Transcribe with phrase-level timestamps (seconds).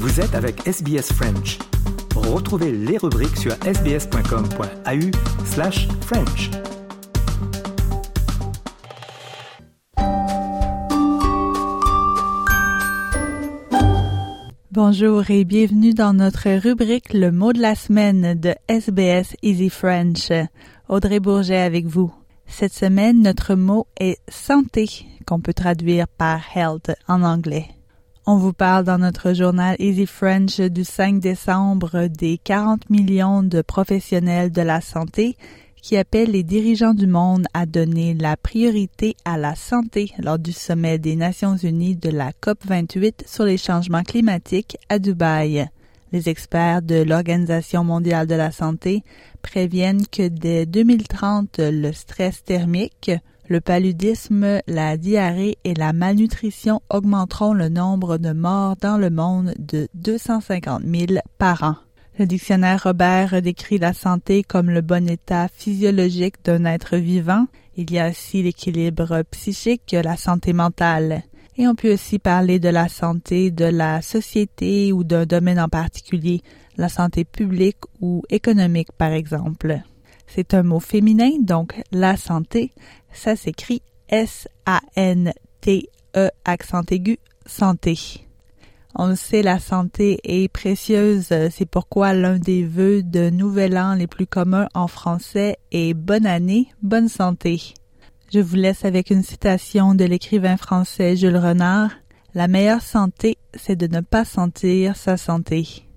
[0.00, 1.58] Vous êtes avec SBS French.
[2.14, 6.50] Retrouvez les rubriques sur sbs.com.au slash French.
[14.70, 20.30] Bonjour et bienvenue dans notre rubrique Le mot de la semaine de SBS Easy French.
[20.88, 22.12] Audrey Bourget avec vous.
[22.46, 24.88] Cette semaine, notre mot est santé,
[25.26, 27.70] qu'on peut traduire par health en anglais.
[28.30, 33.62] On vous parle dans notre journal Easy French du 5 décembre des 40 millions de
[33.62, 35.38] professionnels de la santé
[35.80, 40.52] qui appellent les dirigeants du monde à donner la priorité à la santé lors du
[40.52, 45.66] sommet des Nations Unies de la COP28 sur les changements climatiques à Dubaï.
[46.12, 49.04] Les experts de l'Organisation mondiale de la santé
[49.40, 53.10] préviennent que dès 2030, le stress thermique,
[53.48, 59.54] le paludisme, la diarrhée et la malnutrition augmenteront le nombre de morts dans le monde
[59.58, 61.76] de 250 000 par an.
[62.18, 67.46] Le dictionnaire Robert décrit la santé comme le bon état physiologique d'un être vivant.
[67.76, 71.22] Il y a aussi l'équilibre psychique, la santé mentale.
[71.56, 75.68] Et on peut aussi parler de la santé de la société ou d'un domaine en
[75.68, 76.42] particulier,
[76.76, 79.80] la santé publique ou économique par exemple.
[80.28, 82.72] C'est un mot féminin, donc la santé,
[83.12, 85.88] ça s'écrit S-A-N-T-E
[86.44, 88.26] accent aigu, santé.
[88.94, 93.94] On le sait, la santé est précieuse, c'est pourquoi l'un des vœux de Nouvel An
[93.94, 97.74] les plus communs en français est Bonne année, bonne santé.
[98.32, 101.90] Je vous laisse avec une citation de l'écrivain français Jules Renard.
[102.34, 105.87] La meilleure santé, c'est de ne pas sentir sa santé.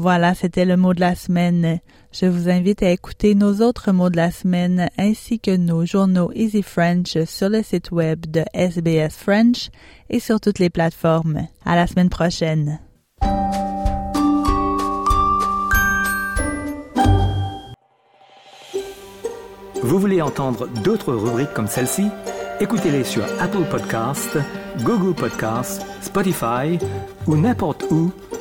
[0.00, 1.80] Voilà, c'était le mot de la semaine.
[2.12, 6.30] Je vous invite à écouter nos autres mots de la semaine ainsi que nos journaux
[6.36, 9.70] Easy French sur le site web de SBS French
[10.08, 11.48] et sur toutes les plateformes.
[11.64, 12.78] À la semaine prochaine.
[19.82, 22.06] Vous voulez entendre d'autres rubriques comme celle-ci?
[22.60, 24.38] Écoutez-les sur Apple Podcasts,
[24.84, 26.78] Google Podcasts, Spotify
[27.26, 28.12] ou n'importe où